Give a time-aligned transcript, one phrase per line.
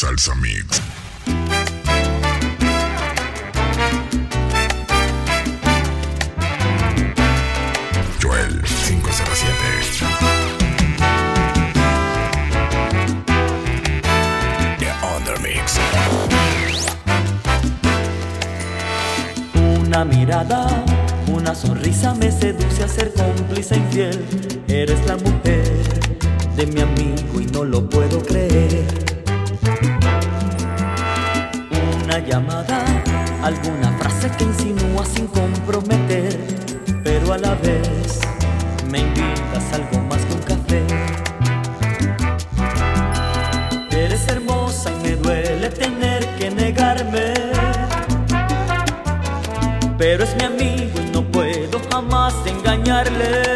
[0.00, 0.80] Salsa Mix.
[8.18, 9.60] Joel 507.
[19.84, 20.66] Una mirada,
[21.30, 24.24] una sonrisa me seduce a ser cómplice infiel.
[24.66, 25.68] Eres la mujer
[26.56, 29.09] de mi amigo y no lo puedo creer
[32.10, 32.84] alguna llamada,
[33.42, 36.38] alguna frase que insinúa sin comprometer,
[37.04, 38.20] pero a la vez
[38.90, 40.82] me invitas algo más que un café.
[43.90, 47.34] Eres hermosa y me duele tener que negarme,
[49.96, 53.49] pero es mi amigo y no puedo jamás engañarle.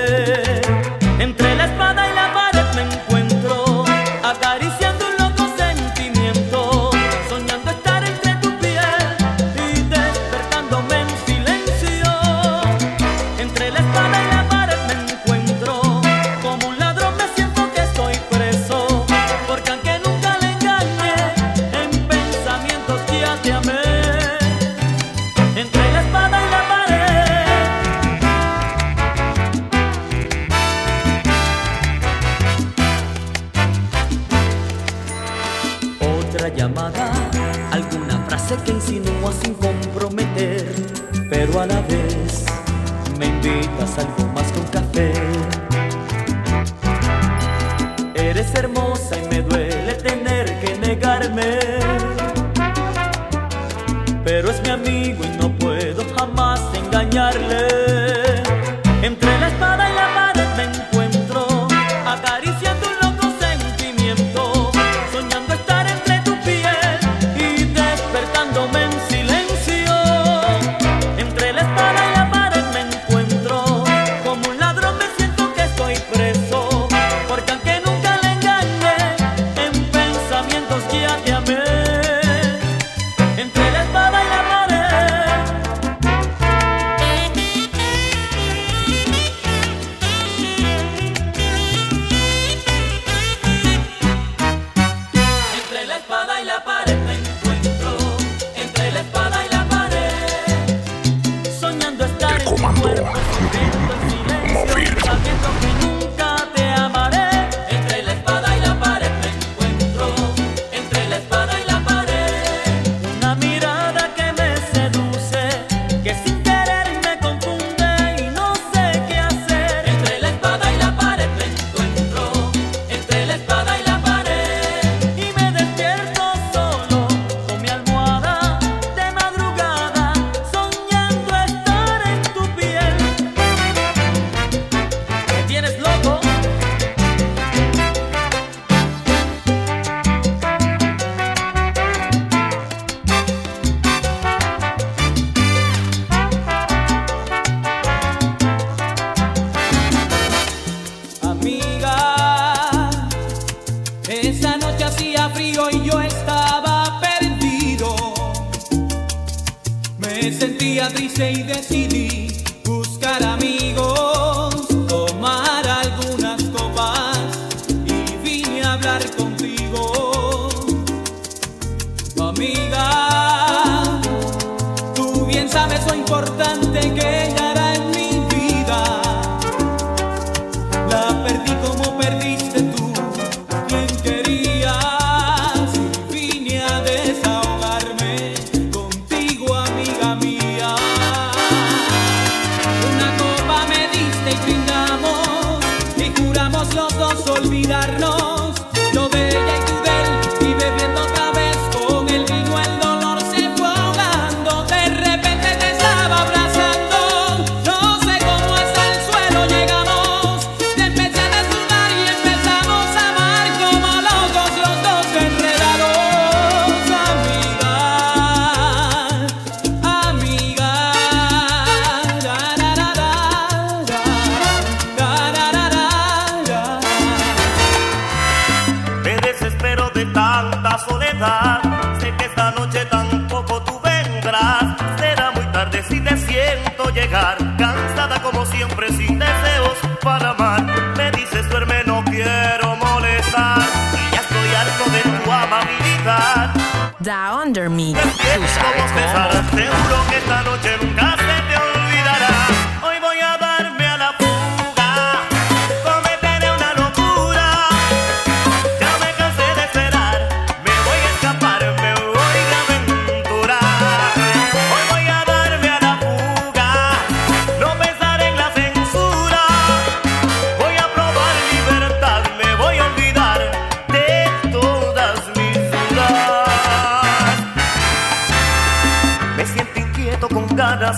[247.68, 248.00] Mr.
[248.00, 249.44] Tú sabes cómo.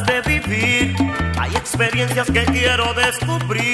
[0.04, 0.94] de vivir.
[1.38, 3.65] Hay experiencias que quiero descubrir.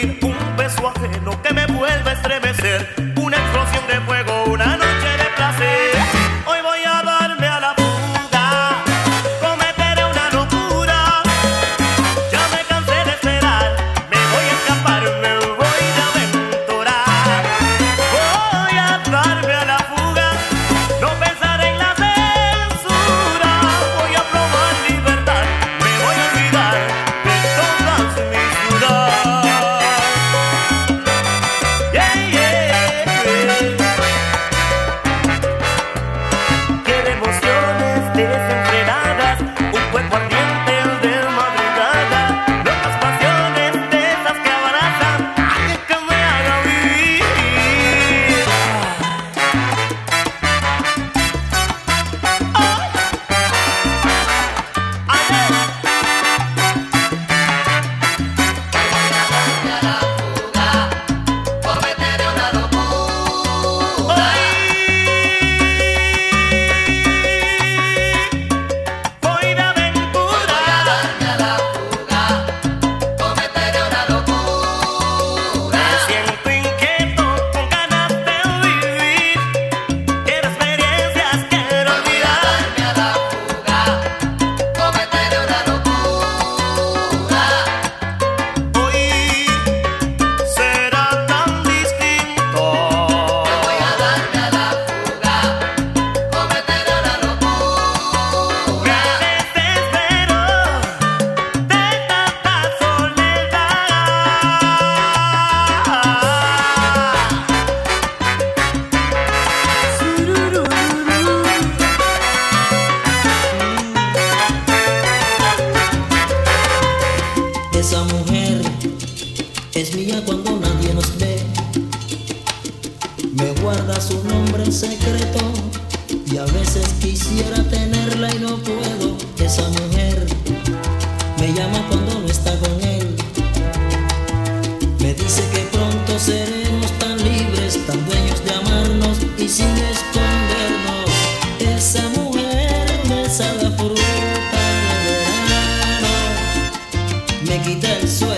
[147.52, 148.31] me quita el sueño.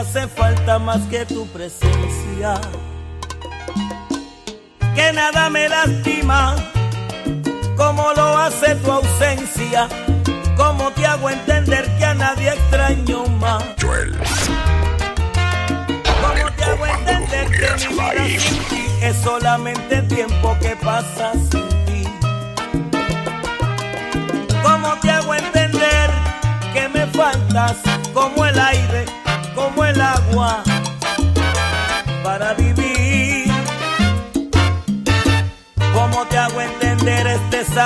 [0.00, 2.58] hace falta más que tu presencia.
[4.94, 6.56] Que nada me lastima
[7.76, 9.88] como lo hace tu ausencia.
[10.56, 13.62] Como te hago entender que a nadie extraño más.
[16.22, 21.68] Como te hago entender que mi vida sin ti es solamente tiempo que pasa sin
[21.86, 22.04] ti.
[24.62, 26.10] Como te hago entender
[26.72, 27.89] que me faltas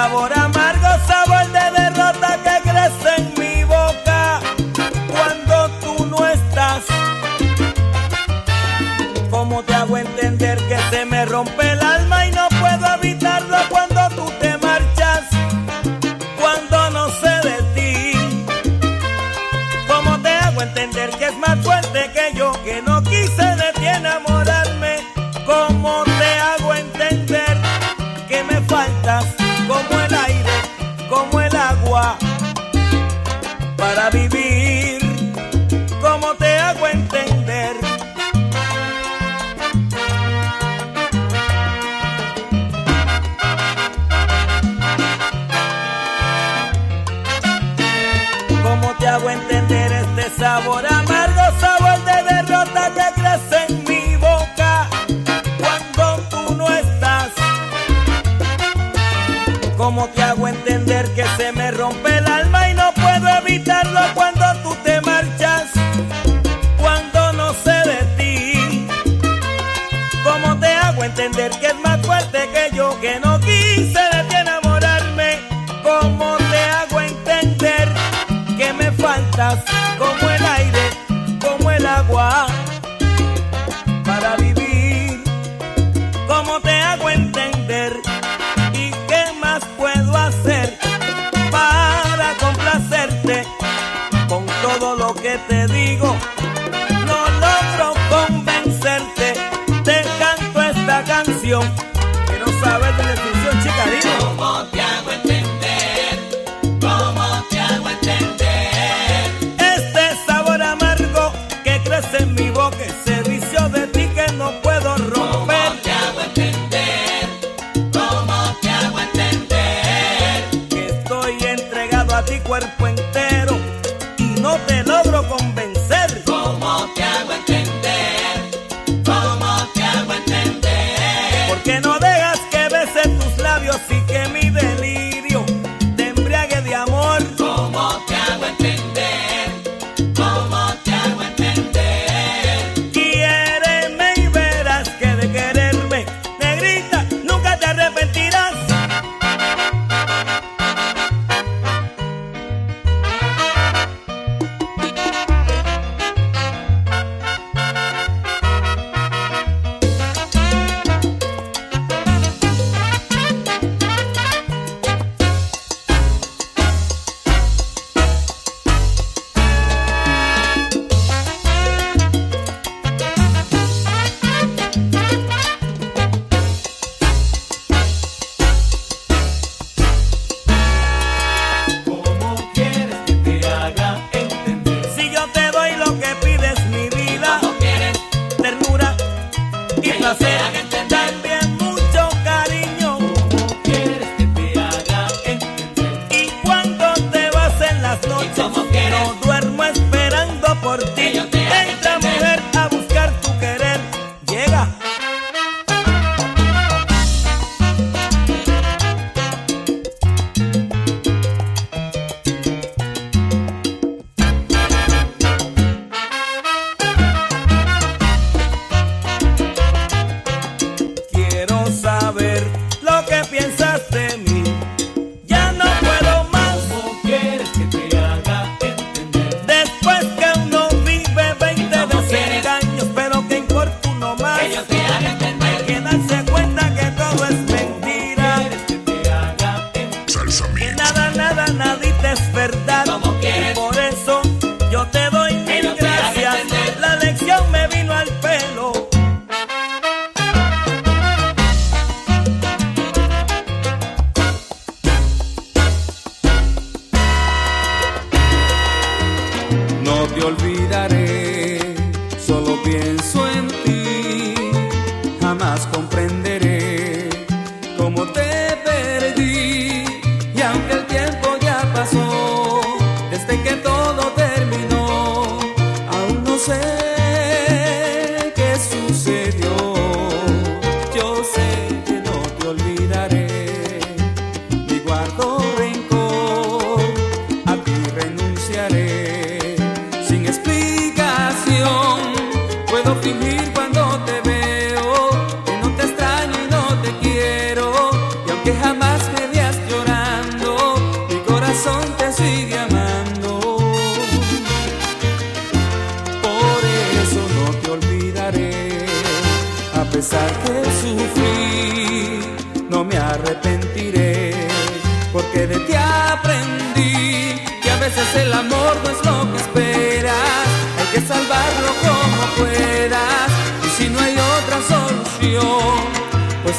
[0.04, 0.53] laboral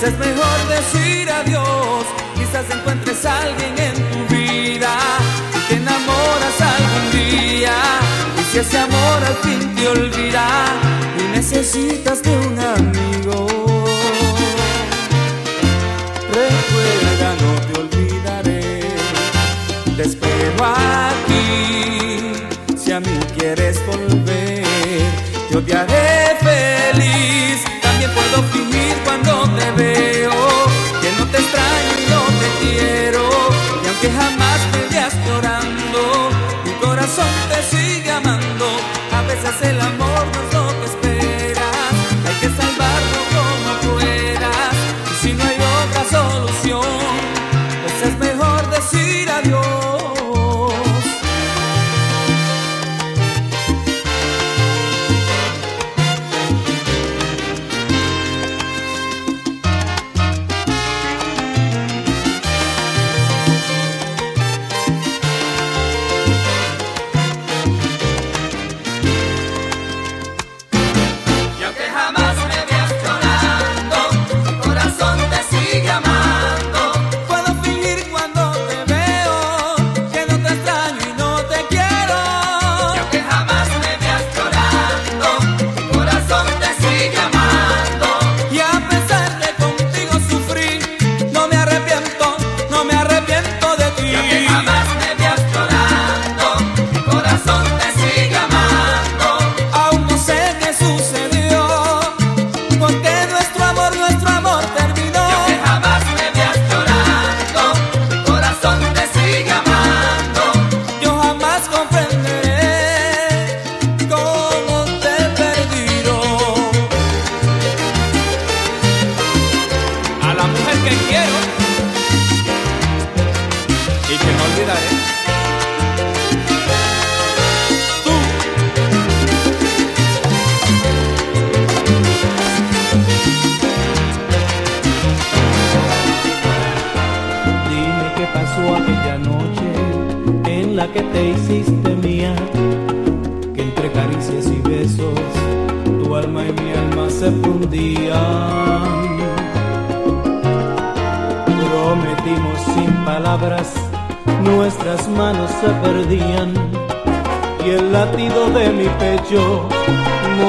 [0.04, 2.06] es mejor decir adiós.
[2.36, 4.98] Quizás encuentres a alguien en tu vida
[5.68, 7.74] te enamoras algún día.
[8.40, 10.48] Y si ese amor al fin te olvida
[11.20, 13.48] y necesitas de un amigo,
[16.40, 18.82] recuerda, no te olvidaré.
[19.96, 20.66] Te espero
[21.10, 22.34] aquí.
[22.78, 24.64] Si a mí quieres volver,
[25.52, 27.75] yo te haré feliz.
[29.76, 30.34] Veo
[31.02, 33.30] que no te extraño y no te quiero.
[33.84, 36.30] Y aunque jamás me veas llorando,
[36.66, 38.66] mi corazón te sigue amando.
[39.12, 41.94] A veces el amor no es lo que esperas,
[42.28, 44.76] hay que salvarlo como puedas.
[45.12, 47.25] Y si no hay otra solución,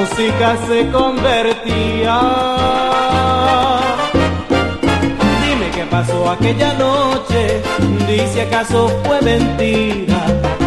[0.09, 2.19] música se convertía.
[5.43, 7.61] Dime qué pasó aquella noche,
[8.07, 10.25] dice acaso fue mentira,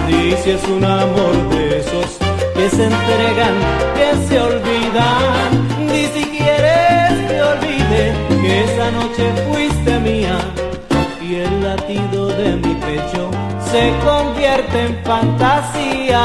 [0.09, 2.19] dice es un amor de esos
[2.55, 3.55] que se entregan,
[3.95, 7.11] que se olvidan, ni si quieres
[8.93, 10.39] noche fuiste mía
[11.23, 13.31] y el latido de mi pecho
[13.71, 16.21] se convierte en fantasía.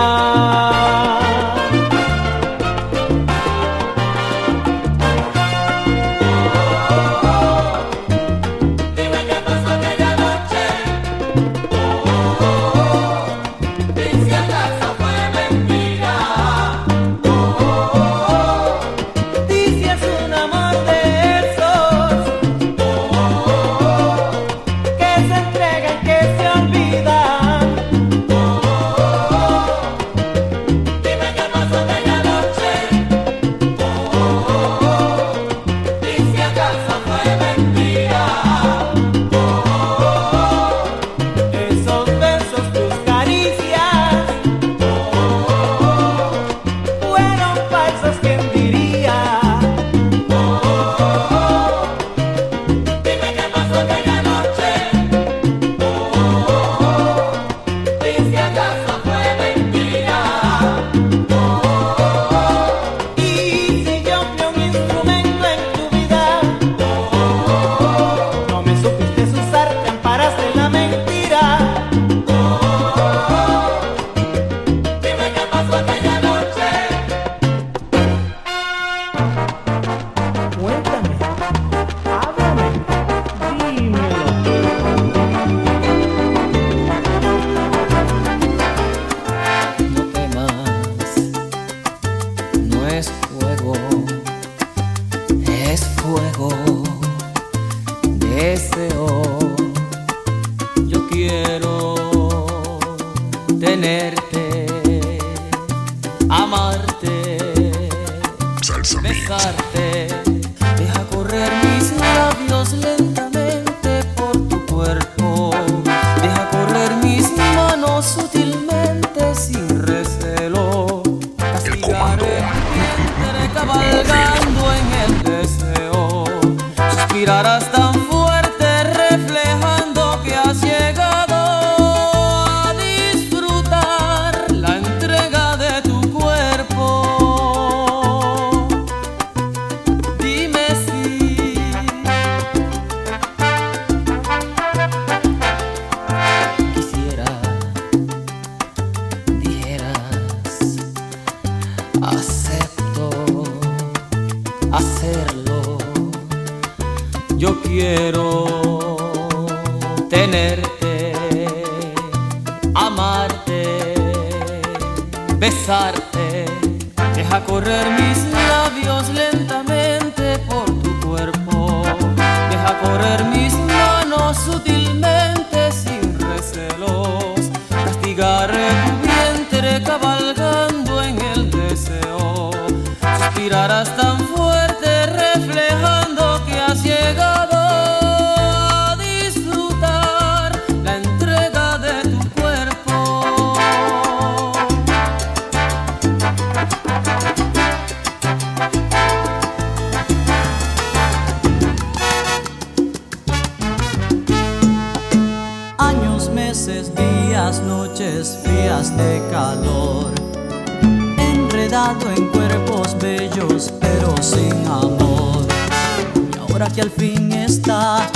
[216.55, 218.09] por aquí al fin está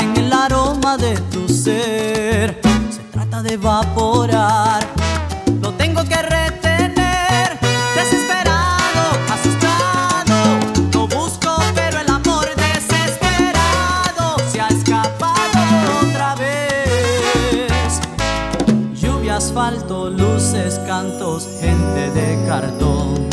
[0.00, 2.58] en el aroma de tu ser.
[2.90, 4.82] Se trata de evaporar,
[5.60, 7.58] lo tengo que retener.
[7.94, 10.58] Desesperado, asustado,
[10.94, 15.58] lo busco, pero el amor desesperado se ha escapado
[16.02, 18.00] otra vez.
[18.94, 23.28] Lluvia, asfalto, luces, cantos, gente de cartón.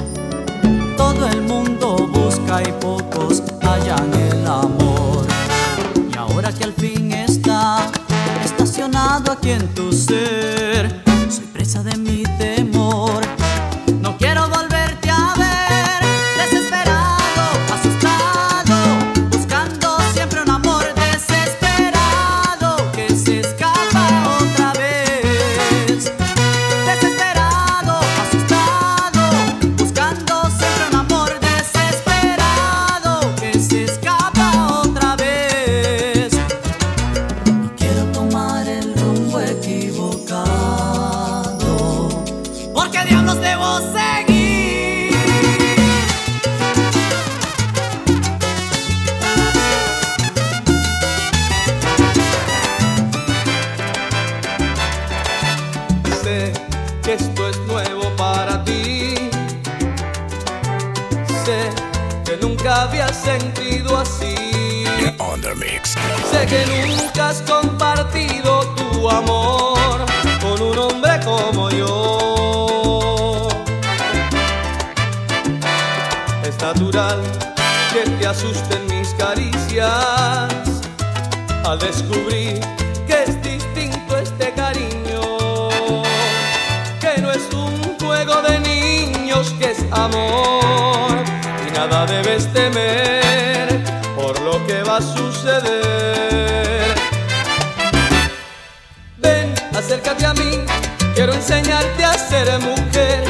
[0.98, 3.42] Todo el mundo busca y pocos
[9.42, 10.59] ti en tu ser.
[57.10, 59.16] que esto es nuevo para ti.
[61.44, 61.62] Sé
[62.24, 64.36] que nunca habías sentido así.
[66.32, 70.06] Sé que nunca has compartido tu amor
[70.40, 73.48] con un hombre como yo.
[76.44, 77.24] Es natural
[77.92, 80.54] que te asusten mis caricias
[81.64, 82.79] al descubrir
[101.40, 103.24] enseñarte a ser mujer,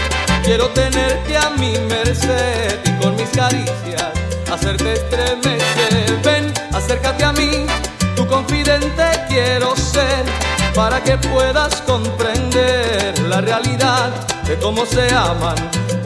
[0.44, 4.10] quiero tenerte a mi merced y con mis caricias
[4.52, 6.20] hacerte estremecer.
[6.24, 7.68] Ven, acércate a mí,
[8.16, 10.26] tu confidente quiero ser,
[10.74, 14.10] para que puedas comprender la realidad
[14.48, 15.58] de cómo se aman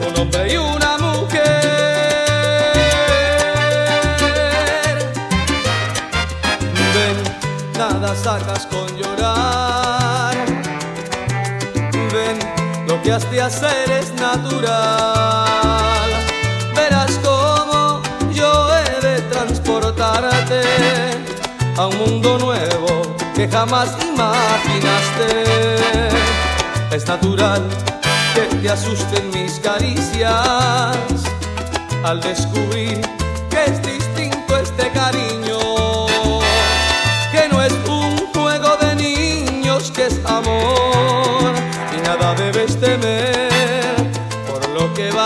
[0.06, 1.42] un hombre y una mujer.
[6.94, 7.16] Ven,
[7.78, 8.66] nada sacas
[13.04, 14.72] que has de hacer es natural.
[16.74, 18.00] Verás cómo
[18.32, 20.62] yo he de transportarte
[21.76, 23.02] a un mundo nuevo
[23.34, 25.44] que jamás imaginaste.
[26.92, 27.62] Es natural
[28.34, 30.96] que te asusten mis caricias
[32.02, 33.02] al descubrir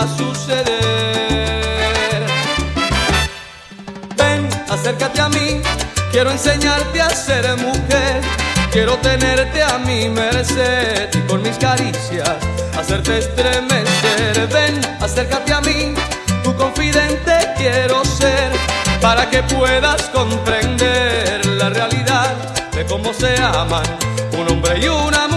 [0.07, 0.65] suceder.
[4.17, 5.61] Ven, acércate a mí,
[6.11, 8.21] quiero enseñarte a ser mujer.
[8.71, 12.37] Quiero tenerte a mi merced y con mis caricias
[12.77, 14.47] hacerte estremecer.
[14.53, 15.95] Ven, acércate a mí,
[16.43, 18.51] tu confidente quiero ser,
[19.01, 22.35] para que puedas comprender la realidad
[22.71, 23.83] de cómo se aman
[24.37, 25.28] un hombre y una mujer.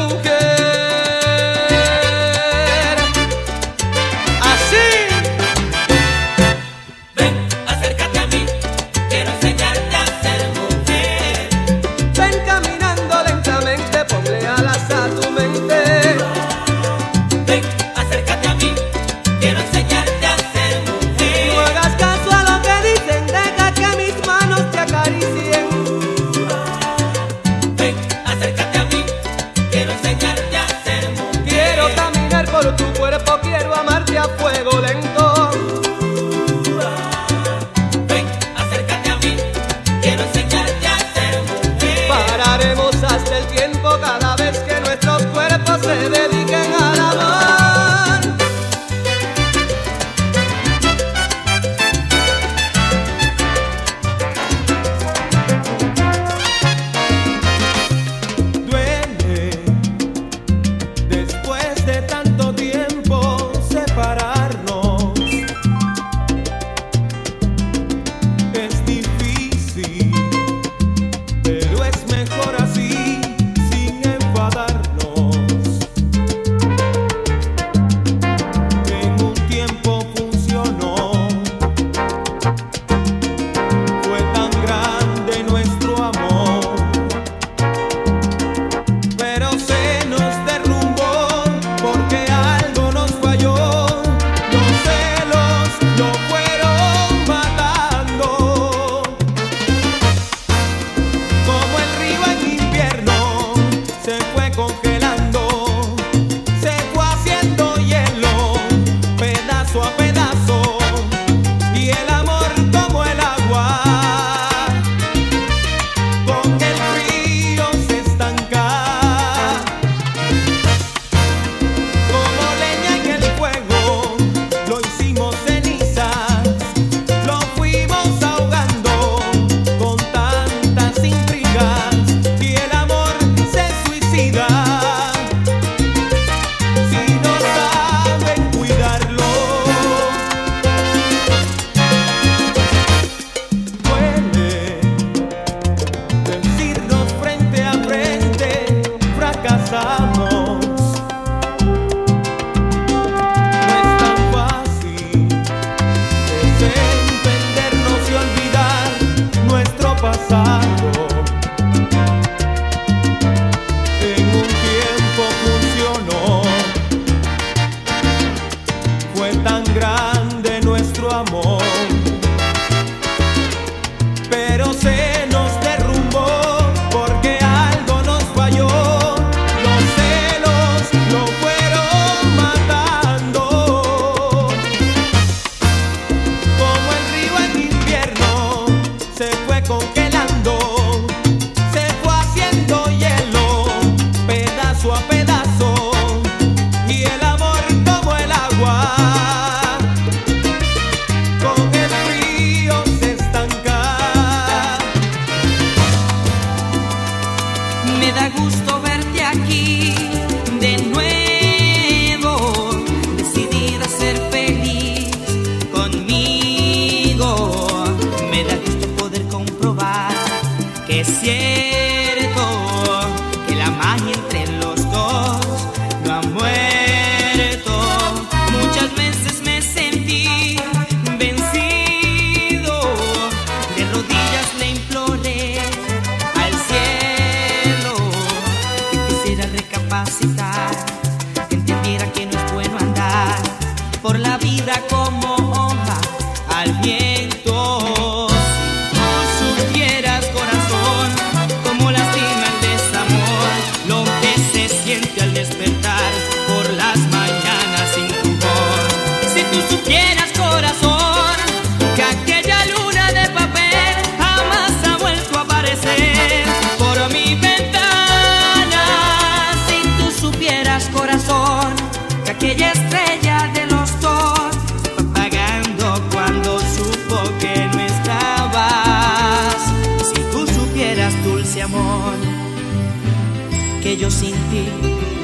[283.92, 284.64] Que yo sin ti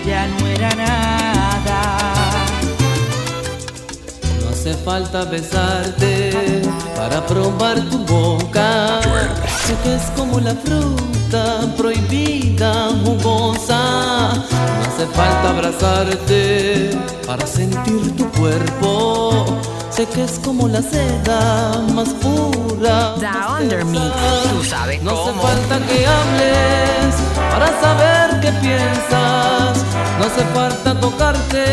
[0.06, 1.80] ya no era nada.
[4.40, 6.62] No hace falta besarte
[6.96, 9.00] para probar tu boca.
[9.64, 13.80] Sé que es como la fruta prohibida, jugosa.
[14.76, 16.90] No hace falta abrazarte
[17.26, 19.46] para sentir tu cuerpo.
[19.90, 23.14] Sé que es como la seda más pura.
[23.20, 24.14] Da Under Mix,
[24.52, 29.84] tú sabes No hace falta que hables para saber qué piensas.
[30.18, 31.64] No hace falta tocarte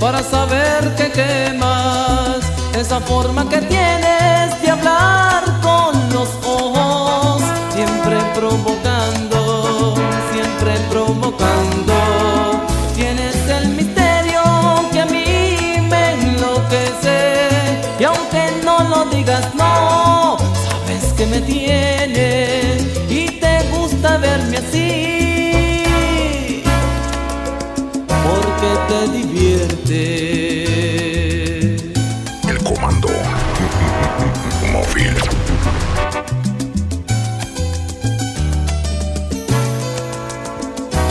[0.00, 2.40] para saber que quemas.
[2.74, 7.42] Esa forma que tienes de hablar con los ojos,
[7.74, 9.94] siempre provocando,
[10.32, 11.94] siempre provocando.
[12.94, 14.42] Tienes el misterio
[14.92, 17.18] que a mí me enloquece.
[18.00, 22.45] Y aunque no lo digas, no, sabes que me tienes
[24.66, 26.62] así.
[28.06, 30.00] Porque te divierte.
[32.48, 33.08] El comando
[34.72, 35.14] móvil.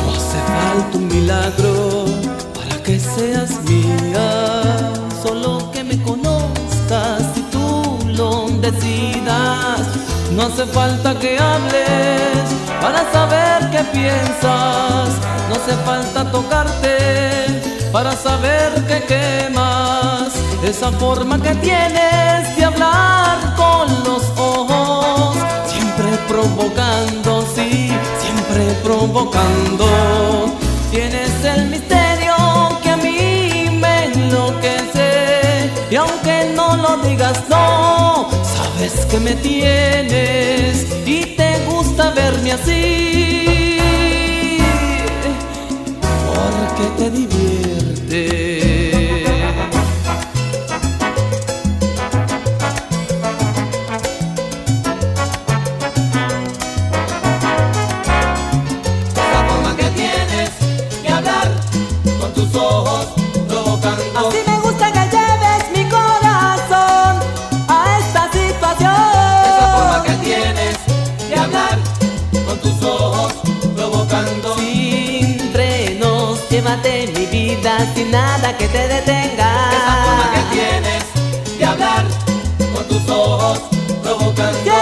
[0.03, 1.73] No hace falta un milagro
[2.53, 4.27] para que seas mía.
[5.23, 9.81] Solo que me conozcas y tú lo decidas.
[10.35, 15.09] No hace falta que hables para saber qué piensas.
[15.47, 16.97] No hace falta tocarte
[17.91, 20.33] para saber que quemas.
[20.63, 25.35] Esa forma que tienes de hablar con los ojos.
[25.73, 27.91] Siempre provocando, sí,
[28.23, 29.87] siempre provocando.
[30.91, 32.35] Tienes el misterio
[32.83, 35.71] que a mí me enloquece.
[35.89, 41.44] Y aunque no lo digas, no, sabes que me tienes y te
[42.05, 43.77] gusta verme así.
[46.27, 47.64] Porque te divierte.
[76.65, 79.69] Llévate mi vida sin nada que te detenga.
[79.71, 82.05] Esa forma que tienes de hablar
[82.73, 83.61] con tus ojos
[84.01, 84.74] provocando.